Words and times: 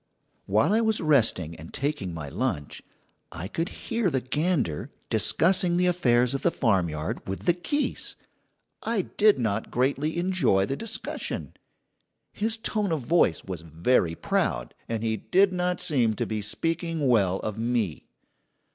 While 0.47 0.73
I 0.73 0.81
was 0.81 0.99
resting 0.99 1.55
and 1.57 1.71
taking 1.71 2.11
my 2.11 2.27
lunch, 2.27 2.81
I 3.31 3.47
could 3.47 3.69
hear 3.69 4.09
the 4.09 4.19
gander 4.19 4.89
discussing 5.11 5.77
the 5.77 5.85
affairs 5.85 6.33
of 6.33 6.41
the 6.41 6.49
farmyard 6.49 7.27
with 7.27 7.41
the 7.45 7.53
geese. 7.53 8.15
I 8.81 9.01
did 9.03 9.37
not 9.37 9.69
greatly 9.69 10.17
enjoy 10.17 10.65
the 10.65 10.75
discussion. 10.75 11.53
His 12.33 12.57
tone 12.57 12.91
of 12.91 13.01
voice 13.01 13.43
was 13.43 13.61
very 13.61 14.15
proud, 14.15 14.73
and 14.89 15.03
he 15.03 15.17
did 15.17 15.53
not 15.53 15.79
seem 15.79 16.15
to 16.15 16.25
be 16.25 16.41
speaking 16.41 17.07
well 17.07 17.37
of 17.41 17.59
me. 17.59 18.07